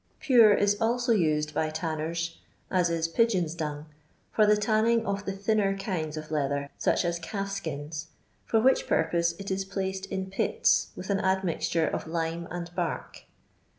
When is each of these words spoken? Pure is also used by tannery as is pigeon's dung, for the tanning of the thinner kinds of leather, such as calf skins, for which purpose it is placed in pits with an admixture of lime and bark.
Pure 0.19 0.53
is 0.55 0.81
also 0.81 1.11
used 1.11 1.53
by 1.53 1.69
tannery 1.69 2.17
as 2.71 2.89
is 2.89 3.07
pigeon's 3.07 3.53
dung, 3.53 3.85
for 4.31 4.47
the 4.47 4.57
tanning 4.57 5.05
of 5.05 5.25
the 5.25 5.31
thinner 5.31 5.77
kinds 5.77 6.17
of 6.17 6.31
leather, 6.31 6.71
such 6.75 7.05
as 7.05 7.19
calf 7.19 7.51
skins, 7.51 8.07
for 8.43 8.59
which 8.59 8.87
purpose 8.87 9.33
it 9.33 9.51
is 9.51 9.63
placed 9.63 10.07
in 10.07 10.25
pits 10.31 10.87
with 10.95 11.11
an 11.11 11.19
admixture 11.19 11.85
of 11.87 12.07
lime 12.07 12.47
and 12.49 12.73
bark. 12.73 13.25